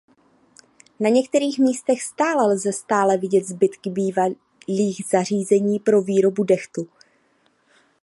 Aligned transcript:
Na 0.99 1.09
některých 1.09 1.59
místech 1.59 2.01
stále 2.03 2.53
lze 2.53 2.73
stále 2.73 3.17
vidět 3.17 3.45
zbytky 3.47 3.89
bývalých 3.89 5.05
zařízení 5.11 5.79
pro 5.79 6.01
výrobu 6.01 6.43
dehtu. 6.43 6.87